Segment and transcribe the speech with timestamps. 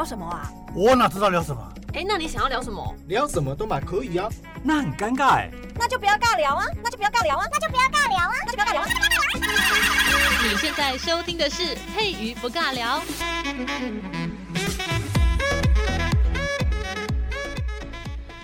[0.00, 0.50] 聊什么啊？
[0.74, 1.62] 我哪知道聊什么？
[1.92, 2.96] 哎，那你想要聊什么？
[3.06, 4.30] 聊什么都嘛可以啊。
[4.64, 5.50] 那很尴尬哎。
[5.74, 6.64] 那就不要尬聊啊！
[6.82, 7.44] 那就不要尬聊啊！
[7.52, 8.32] 那就不要尬聊啊！
[8.46, 8.86] 那就不要尬聊啊！
[10.48, 13.02] 你现在收听的是佩瑜不尬聊。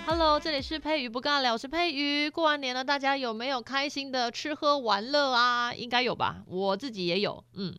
[0.04, 2.28] Hello，这里是佩瑜不尬聊，我是佩瑜。
[2.28, 5.72] 过完年了，大家有没有开心的吃喝玩乐啊？
[5.72, 7.74] 应该有吧，我自己也有，嗯。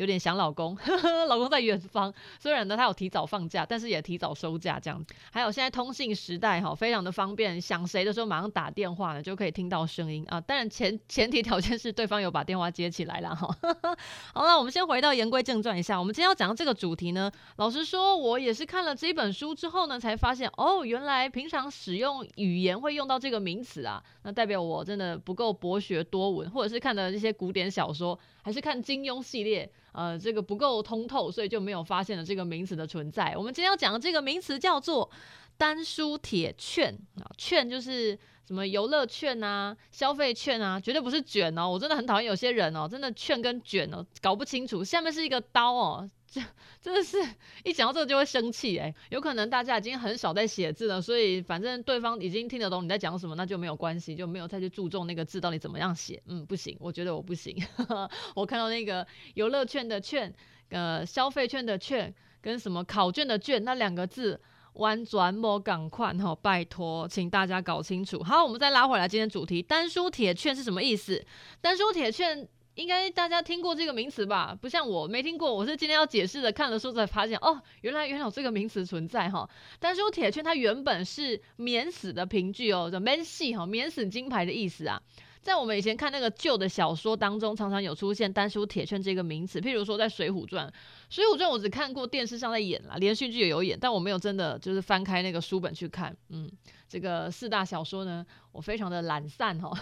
[0.00, 2.12] 有点想老公呵呵，老公在远方。
[2.38, 5.04] 虽然呢，他有提早放假，但是也提早收假这样。
[5.30, 10.40] 还有现在通信时代哈，非常的方便，想谁的时候马上打电话呢，就可以听到声音啊。
[10.40, 13.54] 当然前前提条件是对方有把电话接起来了哈。
[14.32, 15.98] 好了，我们先回到言归正传一下。
[15.98, 24.02] 我们今天要讲的这个主题呢，老实说，我也是看了这本书之后呢，才发现哦，原来平常使用语言会用到这个名词啊。
[24.22, 29.70] 那代表我真的不够博学多闻，或者是看的这些古典小说，还是看金庸系列。
[29.92, 33.34] 呃，这个不够通透，所以就没有发现了这个名词的存在。
[33.36, 35.10] 我们今天要讲的这个名词叫做
[35.56, 38.16] 单书铁券啊，券就是
[38.46, 41.68] 什么游乐券啊、消费券啊，绝对不是卷哦。
[41.68, 46.08] 我真的很讨厌有些人哦，真的券跟卷哦搞不清楚，下面是一个刀哦。
[46.30, 46.40] 这
[46.80, 47.18] 真的是
[47.64, 56.22] 一讲到这个就会生气诶，有可能大家已经很少在写字了，所以反正对方已经听得懂你在讲什么，那就没有关系，就没有再去注重那个字到底怎么样写。
[56.26, 57.56] 嗯，不行，我觉得我不行。
[58.36, 60.32] 我看到那个游乐券的券，
[60.68, 64.40] 呃，消费券的券跟什么考卷的卷那两个字，
[64.74, 68.22] 弯转莫赶快哈，拜托，请大家搞清楚。
[68.22, 71.26] 好，我们再拉回来今天主题，丹书铁券是什么意思？
[71.60, 72.48] 丹书铁券。
[72.74, 74.56] 应该大家听过这个名词吧？
[74.60, 76.52] 不像我没听过，我是今天要解释的。
[76.52, 79.48] 看了书才发现，哦，原来原来有这个名词存在哈。
[79.78, 85.02] 但是我铁券它原本是免死的凭据哦，叫免死哈，免死金牌的意思啊。
[85.42, 89.58] 在我们以前看那个旧的小说当中，常常有出现丹书铁券这个名词。
[89.58, 90.66] 譬如说在《水浒传》，
[91.08, 96.14] 《水浒传》我只看过电视上在演啦，连续剧也有演，但我没有真的就是翻开那个书本去看。
[96.28, 96.50] 嗯，
[96.86, 99.72] 这个四大小说呢，我非常的懒散哈，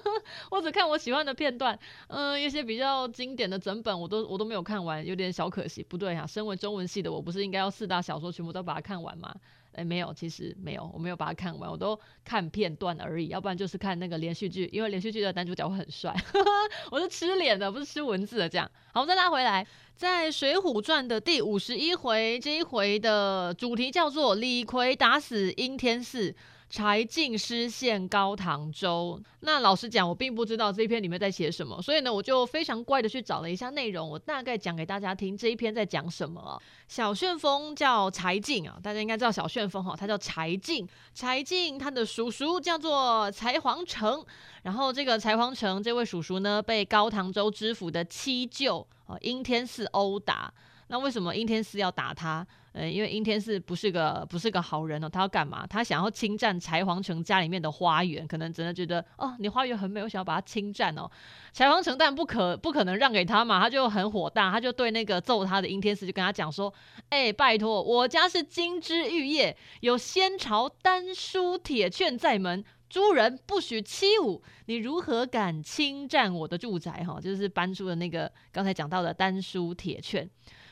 [0.52, 1.78] 我只看我喜欢的片段。
[2.08, 5.82] 嗯，一些比较经典的整本我都我都没有看完，有点小可惜。
[5.82, 9.34] 不对哈，身为中文系的我，不是应该要四大小说全部都把它看完吗？
[9.76, 13.28] 哎，没有，其实没有，我没有把它看完，我都看片段而已。
[13.28, 16.14] 要不然就是看那个连续剧，因为连续剧的男主角会很帅，
[16.90, 18.48] 我是吃脸的，不是吃文字的。
[18.48, 26.34] 这样，好，我们再拉回来，在《水浒传》的第五十一回，这一回的主题叫做李逵打死阴天寺。
[26.68, 29.20] 柴进失陷高唐州。
[29.40, 36.60] 那老实讲，我并不知道这一篇里面在写什么，所以呢，我就非常怪的去找了一下内容，我大概讲给大家听这一篇在讲什么。
[36.88, 40.86] 小旋风叫柴进啊，大家应该知道小旋风哈，他叫柴进。
[41.14, 44.24] 柴进他的叔叔叫做柴皇城，
[44.64, 50.52] 然后这个柴皇城这位叔叔呢，被高唐州知府的七舅啊阴天寺殴打。
[50.88, 52.46] 那为什么阴天寺要打他？
[52.72, 55.66] 呃，因为阴天寺不是个不是个好人哦，他要干嘛？
[55.66, 61.10] 他想要侵占柴皇城家里面的花园，可能真的觉得哦，你花园很美，我想要把它侵占哦。
[61.54, 66.72] 柴皇城当然不可不可能让给他嘛，他就很火大，他就对那个揍他的阴天寺就跟他讲说
[67.08, 80.28] ：“哎、拜托，我家是金枝玉叶，有仙朝丹书铁券在门，诸人不许欺侮，你如何敢侵占我的住宅？”哈，就是搬出了那个刚才讲到的丹书铁券。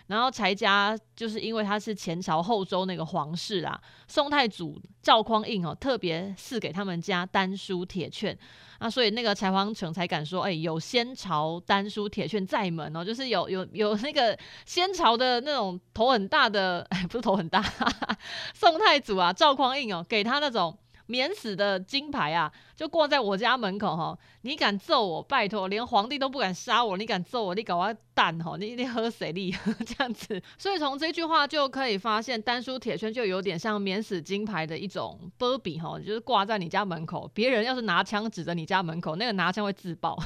[0.07, 8.37] 然后柴家就是因为他是前朝后周那个皇室啊，宋太祖赵匡胤哦，特别赐给他们家丹书铁券。
[8.79, 18.17] 啊，所以那个柴皇城才敢说，哎，有先朝丹书铁券在门哦，就是有有有那个先朝的那种头很大的，哎，不是头很大，哈哈，
[18.53, 20.77] 宋太祖啊，赵匡胤哦，给他那种
[21.07, 22.53] 免死的金牌啊。
[22.77, 29.55] 就挂在我家门口哈，你敢揍我，拜托，连皇帝都不敢杀我，你敢揍我，你搞我蛋哈，你你喝谁力
[29.87, 30.43] 这样子？
[30.59, 40.21] 所以从这句话就可以发现，丹书铁圈就有点像免死金牌的一种波比哈，就是挂在你家门口，别人要是拿枪指着你家门口，那个拿枪会自爆，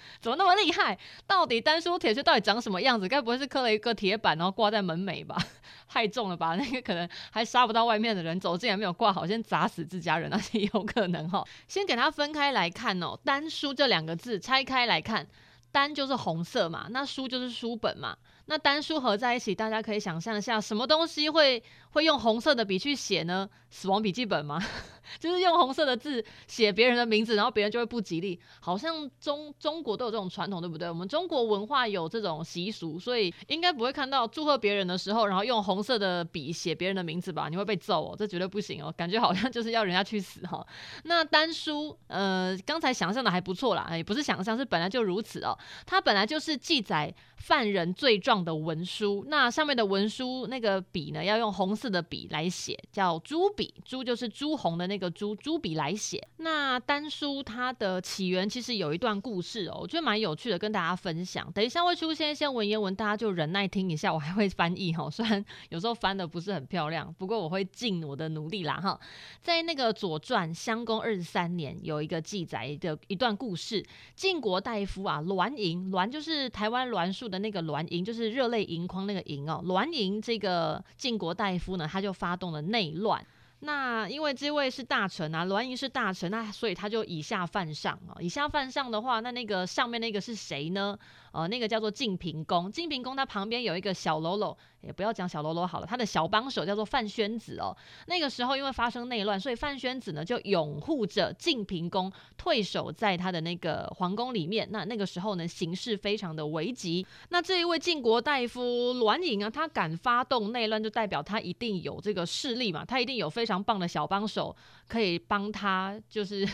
[0.20, 0.98] 怎么那么厉害？
[1.26, 3.08] 到底丹书铁券到底长什么样子？
[3.08, 5.36] 该不会是刻了一个铁板然后挂在门楣吧？
[5.88, 6.54] 太重了吧？
[6.60, 11.44] 那个可能还杀不到外面的人，走进来没有挂好，先砸死自家人，那是有可能哈。
[11.66, 15.26] 先给它分开来看哦，丹书这两个字拆开来看，
[15.72, 18.16] 丹就是红色嘛，那书就是书本嘛，
[18.46, 23.48] 那丹书合在一起，大家可以想象一下，什么东西会会用红色的笔去写呢？
[23.70, 24.58] 死亡笔记本吗？
[25.18, 28.38] 就是用红色的字写别人的名字，然后别人就会不吉利。
[28.60, 30.88] 好像中中国都有这种传统，对不对？
[30.88, 37.48] 我们中国文化有这种习俗，所以应该不会看到祝贺别人的时候，然后用红色的笔写别人的名字吧？
[37.48, 40.66] 你会被揍哦，这绝对不行哦，感觉好像就是要人家去死哈。
[41.04, 45.58] 那丹书，呃，刚才想象的还不错啦，也不是想象，是本来就如此哦。
[45.86, 55.08] 它本来就是记载犯人罪状的文书，那上面的文书那个笔呢，要用红色的笔来写，叫朱笔，朱就是朱红的那个。
[55.18, 61.50] 朱朱笔来写，那丹书它的起源其实有一段故事哦，我觉得蛮有趣的，跟大家分享。
[61.52, 65.10] 等一下会出现一些文言文，大家就忍耐听一下，我还会翻译哈。
[65.10, 69.00] 虽然有时候翻的不是很漂亮，不过我会尽我的努力啦哈。
[69.40, 73.84] 在那个《左传》襄公二十三年有一个记载的一段故事，
[74.14, 79.60] 晋国大夫啊栾盈，栾就是台湾栾树的那个栾盈，就是热泪盈眶那个盈哦。
[79.64, 83.22] 栾盈这个晋国大夫不呢，他就发动了内乱。
[83.60, 88.16] 那因为这位是大臣啊，栾盈是大臣，那所以他就以下犯上啊。
[88.20, 90.96] 以下犯上的话，那那个上面那个是谁呢？
[91.38, 92.70] 呃，那个叫做晋平公。
[92.72, 97.76] 晋平公他旁边有一个小喽啰，也不要讲小喽啰好了，他的小帮手叫做范宣子哦。
[98.08, 104.66] 那个时候因为发生内乱，所以范宣子呢就拥护着晋平公退守在他的那个皇宫里面。
[104.72, 107.06] 那那个时候呢，形势非常的危急。
[107.28, 114.56] 那这一位晋国大夫栾盈啊，他敢发动内乱，就代表他一定有这个势力嘛，他一定有非常棒的小帮手
[114.88, 116.44] 可以帮他，就是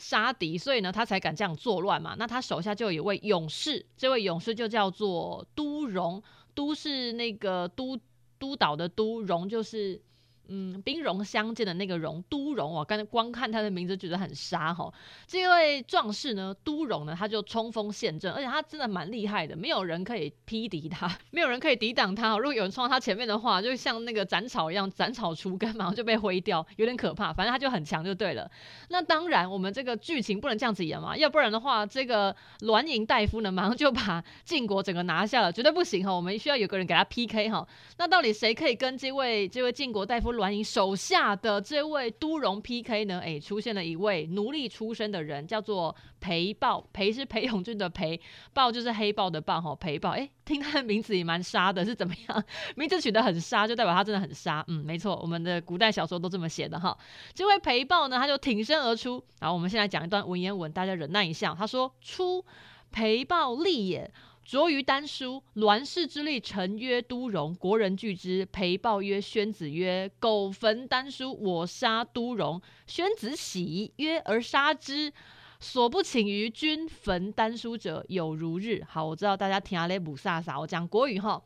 [0.00, 2.16] 杀敌，所以呢，他才敢这样作乱嘛。
[2.18, 4.22] 那他手下就有位勇士，这位。
[4.22, 6.22] 勇士就叫做都荣，
[6.54, 7.98] 都是那个都
[8.38, 10.00] 督导的都，荣就是。
[10.48, 14.92] 嗯，兵戎相见的那个戎，都戎哦刚才光看他的名字觉得很杀哈。
[15.26, 22.36] 这位壮士呢，都戎呢，他就冲锋陷阵，而且他真的蛮厉害的，没有人可以匹敌他，没有人可以抵挡他。
[22.36, 27.32] 如果有人冲到他前面的话，就像那个斩草一样，斩草除根，马上就被挥掉，有点可怕。
[27.32, 28.50] 反正他就很强就对了。
[28.88, 36.12] 那当然，我们这个剧情不能这样子演嘛，要不然的话，这个栾盈大夫呢，马上就把晋国整个拿下了，绝对不行哈。
[36.12, 37.64] 我们需要有个人给他 PK 哈。
[37.98, 40.29] 那到底谁可以跟这位这位晋国大夫？
[40.32, 43.20] 栾盈手下的这位都荣 PK 呢？
[43.24, 46.86] 哎，出现了一位奴隶出身的人，叫做裴豹。
[46.92, 48.20] 裴是裴勇俊的裴，
[48.52, 49.60] 豹就是黑豹的豹。
[49.60, 50.10] 哈，裴豹。
[50.10, 52.44] 哎，听他的名字也蛮杀的，是怎么样？
[52.76, 54.64] 名字取得很杀，就代表他真的很杀。
[54.68, 56.96] 嗯，没错，我们的古代小说都这么写的哈。
[57.34, 59.22] 这位裴豹呢，他就挺身而出。
[59.40, 61.54] 然后我们现在讲一段文言文，大家忍耐一下。
[61.58, 62.44] 他说：“出
[62.90, 64.10] 裴豹立也。”
[64.50, 68.44] 卓于丹书，栾氏之力，臣曰都荣，国人惧之。
[68.46, 72.60] 裴豹曰：宣子曰：苟焚丹书，我杀都荣。
[72.84, 75.12] 宣子喜曰：而杀之。
[75.60, 78.82] 所不请于君焚丹书者，有如日。
[78.88, 81.40] 好，我知道大家听阿雷姆萨萨，我讲国语哈。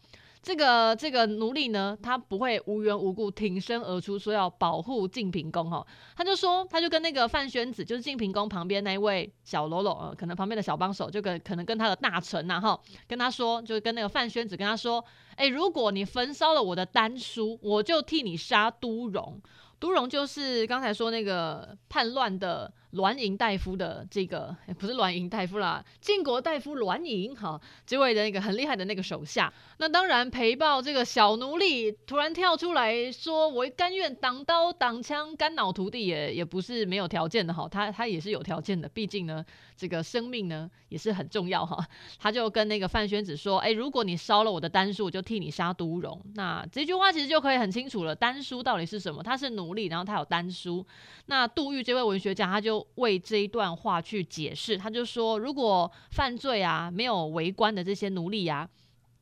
[0.45, 5.85] 这个这个奴隶呢，他不会无缘无故挺身而出，说要保护晋平公哈。
[6.15, 15.03] 他就说，他就跟那个范宣子，就是晋平公旁边那一位小喽啰，呃，可能旁边的小帮手，就跟可能跟他的大臣呐哈，跟他说，就跟那个范宣子跟他说，
[15.37, 19.41] 哎，如果你焚烧了我的丹书，我就替你杀都荣。
[19.81, 22.71] 都荣就是刚才说那个叛乱的。
[22.95, 29.53] 栾盈大夫的这个不是栾盈大夫啦，晋国大夫栾盈哈，这位的那个很厉害的那个手下。
[29.79, 39.45] 那当然，裴豹这个小奴隶突然跳出来说：“我甘愿挡刀挡枪，肝脑涂地也也不是没有条件的哈，他他也是有条件的，毕竟呢，
[39.77, 41.85] 这个生命呢也是很重要哈。”
[42.21, 49.21] 他就跟那个范宣子说：“哎，如果你烧了我的丹书，我就替你杀毒荣。”那这句话其实就可以很清楚了，丹书到底是什么？
[49.21, 50.87] 他是奴隶，然后他有丹书。
[51.27, 52.84] 那杜预这位文学家他就。
[52.97, 58.69] 为这一段话去解释，他就说，如果犯罪啊，没有为官的这些奴隶啊。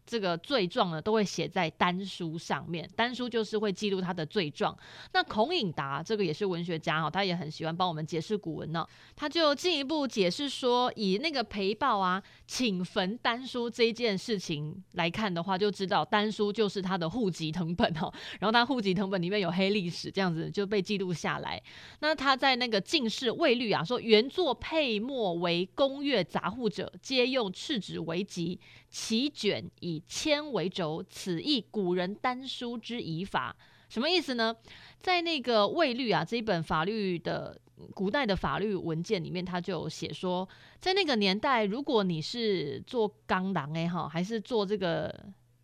[0.04, 2.90] 这个罪状呢，都会写在丹书上面。
[2.96, 4.76] 丹书就是会记录他的罪状。
[5.12, 8.84] 那孔颖达这个也是文学家哈，他也很喜欢帮我们解释古文呢。
[9.14, 12.20] 他就进一步解释说，以那个陪报啊，
[12.54, 18.12] 请焚丹书这件事情来看的话，就知道丹书就是他的户籍謄本哈。
[18.38, 21.58] 然后他户籍謄本里面有黑历史，这样子就被记录下来。
[22.00, 28.60] 那他在那个《进士卫律》啊，说原作配墨为宫乐杂户者，皆用赤纸为籍。
[28.90, 33.56] 其卷以铅为轴，此亦古人丹书之以法。
[33.88, 34.54] 什么意思呢？
[35.00, 37.58] 在那个《卫律》啊这一本法律的
[37.94, 40.48] 古代的法律文件里面，他就写说，
[40.80, 45.14] 在那个年代，如果你是做钢郎哎哈，还是做这个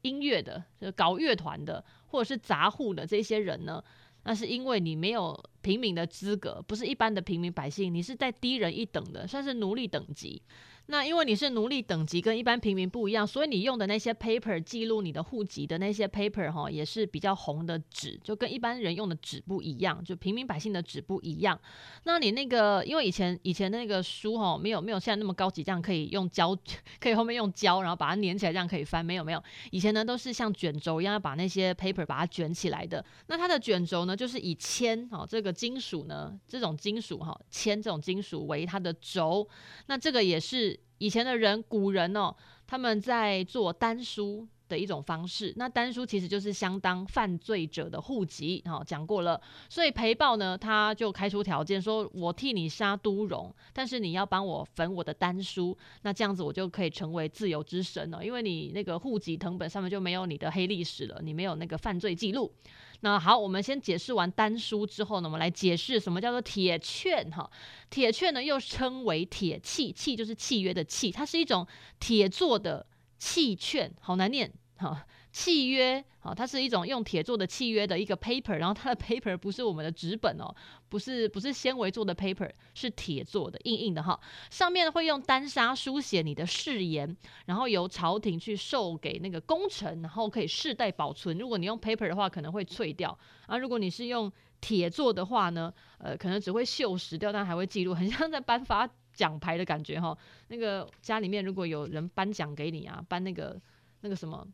[0.03, 3.83] 音乐的，就搞乐团的，或者是杂户的这些人呢，
[4.25, 10.43] 那是因为你没有平民的资格，不是一般的平民百姓，你是在低人一等的，算是奴隶等级。
[10.90, 21.61] 那因为你是奴隶等级，跟一般平民不一样，所以你用的那些 paper 记录你的户籍的那些 paper 哈，也是比较红的纸，就跟一般人用的纸不一样，就平民百姓的纸不一样。
[22.04, 26.57] 那你那个，因为以前以前的那个书哈，没有没有现在那么高级，这样可以用胶，
[26.99, 29.04] 可以后面用胶，然后把它粘起来，这样可以翻。
[29.04, 33.04] 没有没有，以前呢都是像卷轴一样，要把那些 paper 把它卷起来的。
[33.26, 39.47] 那它的卷轴呢，就是以铅哈这个金属呢，这种金属哈铅这种金属为它的轴。
[39.88, 40.77] 那这个也是。
[40.99, 42.35] 以前的人，古人哦，
[42.67, 45.52] 他们在做丹书的一种方式。
[45.57, 49.40] 那丹书其实就是相当犯罪者的户籍，哈，讲过了。
[49.69, 62.52] 所以裴豹呢，他就开出条件，说我替你杀都荣，但是你要帮我焚我的丹书，那这样子我就可以成为自由之身了，因为你那个户籍謄本上面就没有你的黑历史了，你没有那个犯罪记录。
[63.00, 67.49] 那好，我们先解释完丹书之后呢，我们来解释什么叫做铁券哈。
[67.88, 71.67] 铁券呢又称为铁契，契就是契约的契，它是一种
[72.00, 72.85] 铁做的
[73.19, 75.07] 契券，好难念哈。
[75.30, 80.54] 契约，好，它是一种用铁做的契约的一个 paper，然后它的 paper 不是我们的纸本哦，
[80.88, 84.18] 不是不是纤维做的 paper，是铁做的，硬硬的哈。
[84.50, 91.37] 上面会用丹砂书写你的誓言，然后由朝廷去授给那个功臣，然后可以世代保存。
[91.37, 93.16] 如果你用 paper 的话，可能会脆掉
[93.47, 93.58] 啊。
[93.58, 94.32] 如果你是用
[94.62, 100.16] 铁做的话呢，呃，可能只会锈蚀掉，但还会记录，很像在颁发奖牌的感觉哈。
[100.49, 103.61] 那个家里面如果有人颁奖给你啊，颁那个
[104.00, 104.47] 那个什么。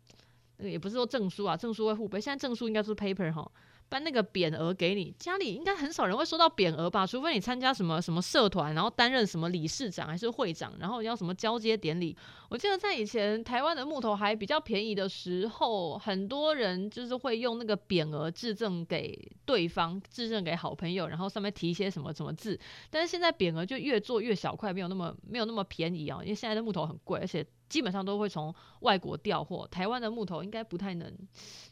[0.59, 2.21] 也不是说证书啊，证书会互背。
[2.21, 3.51] 现在证书应该是 paper 哈，
[3.89, 5.15] 颁那个匾额给你。
[5.19, 7.07] 家里应该很少人会收到匾额吧？
[7.07, 12.17] 除非你参加什么什么社团，然后担任什么理事长还是会长，然后要什么交接典礼。
[12.49, 22.59] 我记得在以前台湾的木头还比较便宜的时候，很多人就是会用那个匾额致赠给对方，致赠给好朋友，然后上面提一些什么什么字。
[22.91, 27.45] 但是现在匾额就越做越小块，没有那么没有那么便宜啊，因为现在的木头很贵，而且。
[27.69, 31.13] 基本上都会从外国调货，台湾的木头应该不太能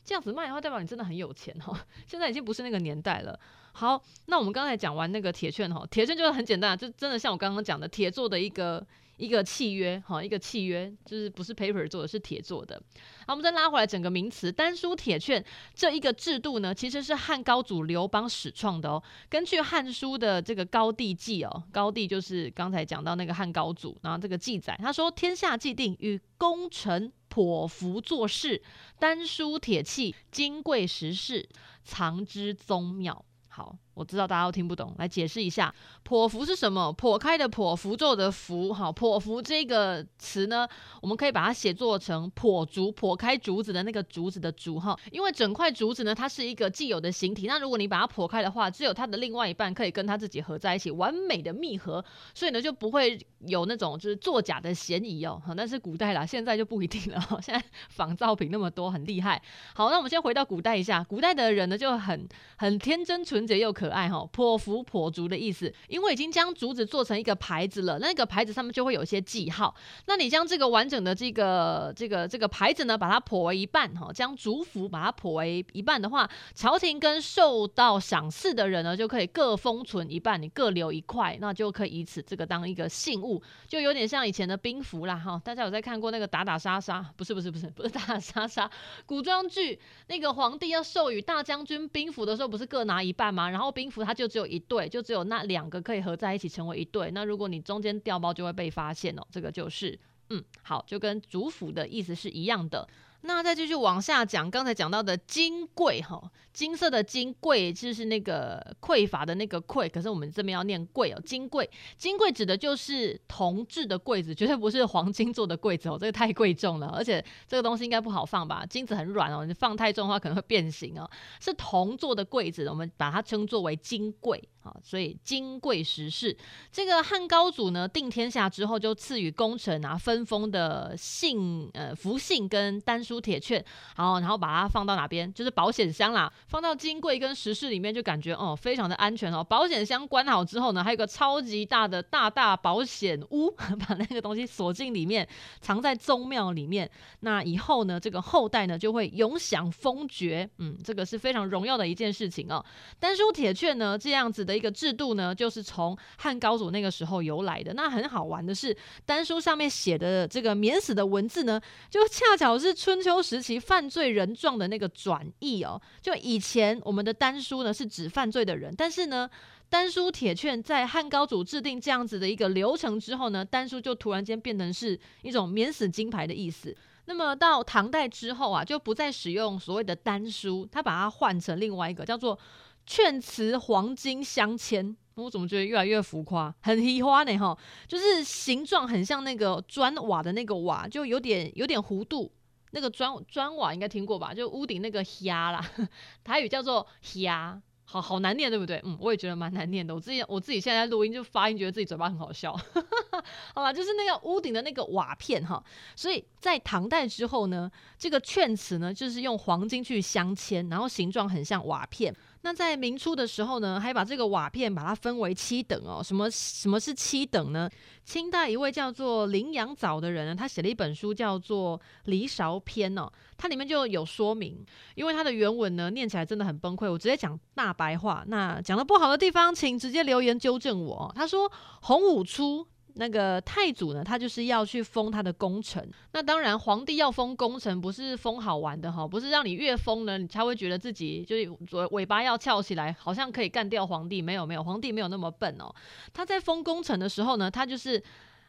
[0.05, 1.79] 这样子卖的话，代表你真的很有钱哈。
[2.07, 3.39] 现在已经不是那个年代了。
[3.73, 8.87] 好，那我们刚才讲完那个铁券哈，铁券就是很简单，就真的像我刚刚讲的铁做的一个。
[9.23, 12.83] 一个契约，哈，一个契约就是不是 paper 做的，是铁做的。
[13.25, 19.01] 好，我们再拉回来整个名词，丹书铁券这一个制度呢，其实是汉高祖刘邦始创的哦。
[19.29, 28.61] 根据《汉书》的这个高帝纪哦，高帝就是刚才讲到那个汉高祖，然后这个记载，他说：“天下既定，与功臣颇服作事，
[28.99, 31.49] 丹书铁器，金匮石饰，
[31.85, 33.79] 藏之宗庙。”好。
[33.95, 35.75] 我知道大家都听不懂，来解释一下，
[36.07, 36.95] 剖腹是什么？
[36.97, 38.73] 剖开的剖，符咒的符。
[38.73, 40.67] 好，剖腹这个词呢，
[41.03, 44.99] 我们可以把它写作成剖竹，剖开竹子的那个竹子的竹哈。
[45.11, 52.03] 因为整块竹子呢，它是一个既有的形体，那如果你把它剖开的话，只有它的另外一半可以跟它自己合在一起，完美的密合，
[52.35, 55.43] 所以呢就不会有那种就是作假的嫌疑哦。
[55.47, 57.21] 好，那是古代啦，现在就不一定了。
[57.43, 59.43] 现在仿造品那么多，很厉害。
[59.75, 63.71] 好，那我们先回到古代一下，古代的人呢就很很天真纯洁又。
[63.83, 69.75] 可爱哈，剖符剖竹的意思，因为已经将竹子做成一个牌子了，那个牌子上面就会有一些记号。
[70.07, 85.43] 那你将这个完整的这个这个这个牌子呢，把它剖为一半哈，将竹符把它剖为一半的话，朝廷跟受到赏赐的人呢，就可以各封存一半，你各留一块，那就可以以此这个当一个信物，就有点像以前的兵符啦哈。
[85.45, 87.05] 大家有在看过那个打打杀杀？
[87.17, 88.71] 不是不是不是不是打打杀杀，
[89.07, 93.51] 古装剧那个皇帝要授予大将军兵符的时候，不是各拿一半吗？
[93.51, 97.11] 然后兵符它就只有一对，就只有那两个可以合在一起成为一对。
[97.13, 99.23] 那如果你中间掉包，就会被发现哦。
[99.31, 99.99] 这个就是，
[100.31, 102.87] 嗯，好，就跟主符的意思是一样的。
[103.25, 106.21] 那再继续往下讲，刚才讲到的金匮哈，
[106.53, 118.67] 金色的金匮就是那个匮乏的那个匮，可是我们这边要念匮哦，金匮，金匮指的就是铜制的柜子，绝对不是黄金做的柜子哦，这个太贵重了，而且这个东西应该不好放吧？
[118.67, 121.09] 金子很软哦，你放太重的话可能会变形哦。
[121.41, 124.41] 是铜做的柜子，我们把它称作为金匮。
[124.63, 126.37] 好，所以金匮石饰，
[126.71, 133.65] 这个汉高祖呢定天下之后，就赐予功臣啊分封的信呃福信跟丹书铁券，
[133.97, 135.35] 好，然后把它放到哪边？
[135.35, 139.43] 就是保险箱啦，放到金匮跟石室里面，就感觉哦非常的安全哦。
[139.43, 143.51] 保险箱关好之后呢，还有个超级大的大大保险屋，
[143.89, 145.29] 把那个东西锁进里面，
[145.61, 146.89] 藏在宗庙里面。
[147.19, 152.65] 那以后呢，这个后代呢就会永享封爵，嗯，这个是非常荣耀的一件事情哦。
[153.01, 154.52] 丹书铁券呢这样子的。
[154.53, 157.73] 的一个制度呢，就是从汉高祖那个时候由来的。
[157.73, 165.81] 那很好玩的是，丹书上面写的这个免死的文字呢，就恰巧是春秋时期犯罪人状的那个转义哦。
[166.03, 169.29] 就以前我们的丹书呢是指犯罪的人，但是呢，
[169.71, 176.77] 丹书铁券在汉高祖制定这样子的一个流程之后呢，丹书就突然间变成是一种免死金牌的意思。
[177.07, 182.39] 那么到唐代之后啊，就不再使用所谓的丹书，他把它换成另外一个叫做
[182.87, 184.97] 券瓷黄金镶嵌。
[185.15, 187.37] 我怎么觉得越来越浮夸，很稀花呢？
[187.39, 192.33] 哈，就是形状很像那个砖瓦的那个瓦，就有点有点弧度。
[192.71, 194.33] 那个砖砖瓦应该听过吧？
[194.33, 195.63] 就屋顶那个虾啦，
[196.25, 197.61] 台语叫做虾。
[197.85, 198.81] 好好难念，对不对？
[198.85, 199.95] 嗯，我也觉得蛮难念的。
[199.95, 202.57] 我自己我自己现在在录音就发音，觉得自己嘴巴很好笑。
[203.55, 205.63] 好吧，就是那个屋顶的那个瓦片哈。
[205.95, 212.15] 所以在唐代之后呢，这个券瓷呢，就是用黄金去镶嵌，然后形状很像瓦片。
[212.45, 216.03] 那在明初的时候呢，还把这个瓦片把它分为七等哦。
[216.03, 217.71] 什么什么是七等呢？
[218.05, 224.65] 清代一位叫做林阳藻的人呢，他写了一本书叫做《离韶篇》哦，它里面就有说明，
[224.97, 228.25] 因为它的原文呢念起来真的很崩溃，我直接讲大白话。
[228.27, 231.13] 那讲的不好的地方，请直接留言纠正我。
[231.15, 231.51] 他说
[231.83, 232.67] 洪武初。
[232.95, 235.91] 那个太祖呢，他就是要去封他的功臣。
[236.13, 241.51] 那当然，皇帝要封功臣，不是封好玩的哈，不是让你越封呢，你才会觉得自己就是
[241.93, 244.21] 尾巴要翘起来，好像可以干掉皇帝。
[244.21, 245.75] 没有没有，皇帝没有那么笨哦。
[246.13, 248.03] 他在封功臣的时候呢，他就是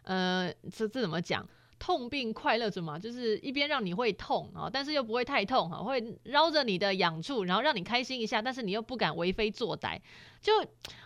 [0.04, 1.48] 呃，这这怎么讲？
[1.80, 10.00] 痛并快乐着嘛，就是一边让你会痛啊，但是又不会太痛哈，会绕着你的痒处，然后让你开心一下，但是你又不敢为非作歹，
[10.42, 10.54] 就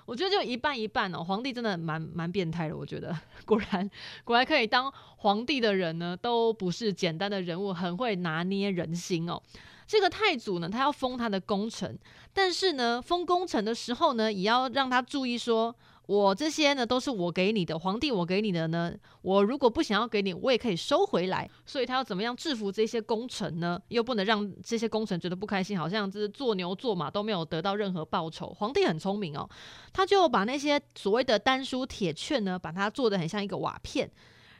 [0.05, 1.23] 我觉得就一半一半哦。
[1.23, 3.89] 皇帝真的蛮蛮变态的，我觉得 果然
[4.23, 9.41] 果然可以当皇帝的人呢，都不是简单的人物，很会拿捏人心哦。
[9.87, 11.97] 这个太祖呢，他要封他的功臣，
[12.33, 15.75] 但是呢，封功臣的时候呢，也要让他注意说。
[16.07, 18.93] 我这些呢，都是我给你的，皇帝我给你的呢。
[19.21, 21.49] 我如果不想要给你，我也可以收回来。
[21.65, 23.77] 所以他要怎么样制服这些功臣呢？
[23.89, 28.55] 又不能让这些功臣觉得不开心，好像就是做牛做马都没有得到任何报酬。
[28.57, 29.49] 皇帝很聪明哦，
[29.91, 34.09] 他就把那些所谓的丹书铁券呢，把它做得很像一个瓦片，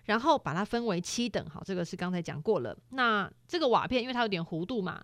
[0.04, 1.50] 然后把它分为七等。
[1.50, 2.78] 好，这个是刚才讲过了。
[2.90, 5.02] 那这个瓦片，因为它有点弧度嘛，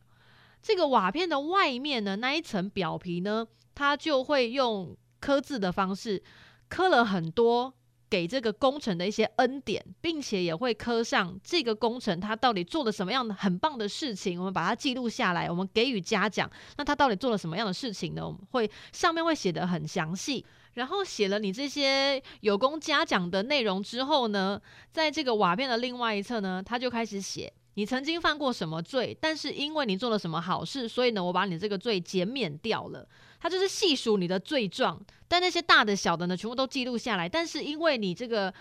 [0.61, 4.93] 这个瓦片的外面呢，那一层表皮呢，它就会用。
[5.23, 6.21] 刻字的方式，
[6.67, 7.73] 刻了很多
[8.09, 16.51] 给这个工程的一些恩典，并且也会刻上这个工程他到底做了什么样的很棒的事情，我们把它记录下来，我们给予嘉奖。
[16.75, 18.27] 那他到底做了什么样的事情呢？
[18.27, 24.59] 我们会上面会写得很详细，然后写了你这些有功嘉奖的内容之后呢，
[24.91, 27.53] 在这个瓦片的另外一侧呢，他就开始写。
[27.75, 29.17] 你曾经犯过什么罪？
[29.19, 33.07] 但是因为你做了什么好事，所以呢，我把你这个罪减免掉了。
[33.43, 37.27] 他就是细数你的罪状，但那些大的小的呢，全部都记录下来。
[37.27, 38.53] 但是因为你这个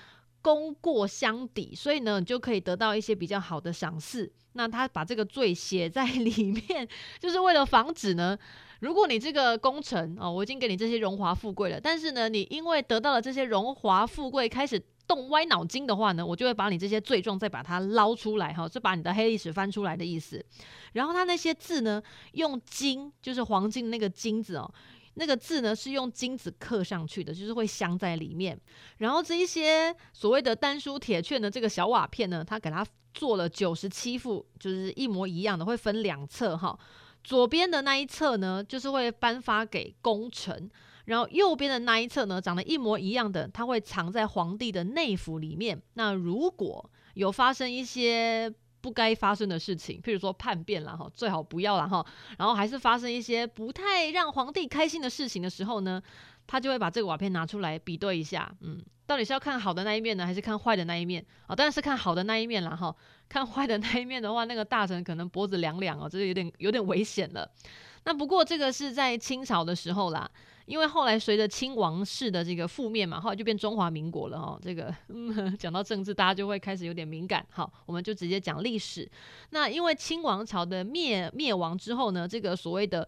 [0.43, 4.33] 功过相抵，所以呢，你就可以得到一些比较好的赏赐。
[4.55, 6.89] 那他把这个罪写在里面，
[7.21, 8.37] 就是为了防止呢，
[8.81, 14.83] 如果你这个功臣哦，我已经给你这些荣华富贵了，但是呢，你因为得到了这些荣华富贵，开始。
[15.07, 20.45] 动歪脑筋的话呢，我就会把你这些罪状再把它捞出来哈，就把你的黑历史翻出来的意思。
[20.93, 24.75] 然后他那些字呢，用金，就是黄金那个金子哦，
[25.15, 28.59] 那个字呢是用金子刻上去的，就是会镶在里面。
[28.99, 36.79] 然后这一些所谓的丹书铁券的这个小瓦片呢，他给他做了九十七副，就是一模一样的，会分两侧哈。
[37.23, 40.71] 左边的那一侧呢，就是会颁发给功臣。
[41.07, 45.81] 然后右边的那一侧呢，长得一模一样的，它会藏在皇帝的内府里面。
[45.95, 52.05] 那如果有发生一些不该发生的事情，譬如说叛变了哈，最好不要了哈。
[52.39, 56.03] 然后还是发生一些不太让皇帝开心的事情的时候呢，
[56.47, 61.55] 他就会把这个瓦片拿出来比对一下，嗯，到底是要看好的那一面呢，还是看坏的那一面啊？
[61.55, 62.95] 当然是看好的那一面了哈。
[63.29, 67.51] 看坏的那一面的话，那个大臣可能脖子凉凉哦，这就有点有点危险了。
[68.05, 70.31] 那不过这个是在清朝的时候啦。
[70.73, 74.59] 因为后来随着清王室的这个覆灭嘛，后来就变中华民国了哈。
[74.63, 77.45] 这个嗯， 讲到政治，大家就会开始有点敏感。
[77.51, 79.07] 好，我们就直接讲历史。
[79.51, 83.07] 那因为清王朝的灭灭亡之后呢，这个所谓的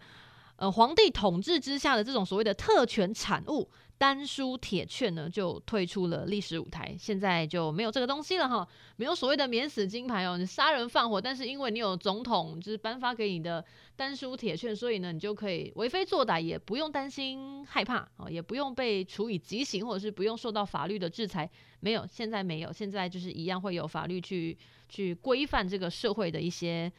[0.57, 3.67] 呃皇帝统治之下的这种所谓的特权产物。
[3.97, 13.65] 丹书铁券呢，就退出了历史舞台，现在就没有这个东西了哈，没有所谓的免死金牌哦，你杀人放火，但是因为你有总统就是颁发给你的
[13.97, 21.49] 丹书铁券，所以呢，你就可以为非作歹，也不用担心害怕哦，也不用被处以极刑，或者是不用受到法律的制裁，
[21.81, 26.93] 没有，现在没有，现在就是一样会有法律去去规范这个社会的一些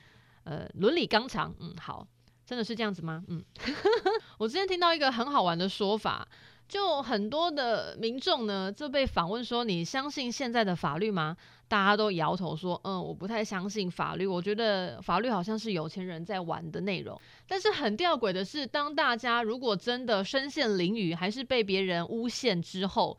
[0.46, 2.08] 呃伦理纲常，嗯，好，
[2.46, 3.24] 真的是这样子吗？
[3.28, 3.44] 嗯，
[4.40, 6.26] 我之前听到一个很好玩的说法。
[6.68, 14.26] 就很多的民众呢，就被访问说：“你相信现在的法律吗？”大家都摇头说：“嗯，我不太相信法律。
[14.26, 23.18] 我觉得法律好像是有钱人在玩的内容。”但是很吊诡的是，当大家如果真的身陷囹圄，还是被别人诬陷之后，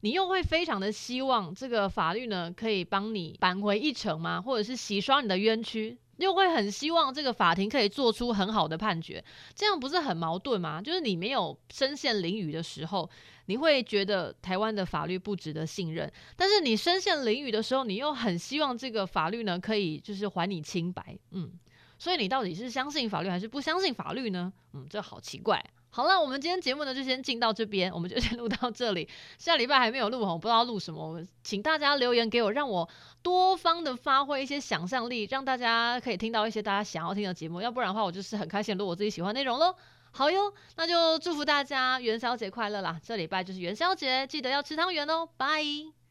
[0.00, 4.40] 你又会非常的希望这个法律呢，可以帮你扳回一城吗？
[4.40, 5.98] 或者是洗刷你的冤屈？
[6.22, 9.22] 又会很希望这个法庭可以做出很好的判决，
[9.54, 10.80] 这样不是很矛盾吗？
[10.80, 13.08] 就是你没有身陷囹圄的时候，
[13.46, 21.18] 你会觉得台湾的法律不值得信任；但是你身陷囹圄的时候，你又很希望这个法律呢可以就是还你清白。
[21.30, 21.52] 嗯，
[21.98, 24.52] 所以你到底是相信法律还是不相信法律呢？
[24.72, 25.64] 嗯，这好奇怪。
[25.94, 29.06] 好了，我们今天节目呢就先进到这边，我们就先录到这里。
[29.36, 32.88] 下礼拜还没有录，我不知道录什么，我们请大家留言给我，让我
[33.22, 37.60] 多方的发挥一些想象力，让大家可以听到一些大家想要听的节目。
[37.60, 39.74] 要不然的话，我就是很开心录我自己喜欢内容喽。
[40.12, 42.98] 好哟，那就祝福大家元宵节快乐啦！
[43.04, 45.62] 这礼拜就是元宵节，记得要吃汤圆哦，拜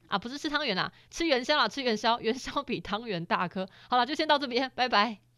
[0.09, 3.67] 啊，不是吃汤圆啦，吃元宵啦，吃元宵，元宵比汤圆大颗。
[3.89, 5.30] 好了，就先到这边，拜拜。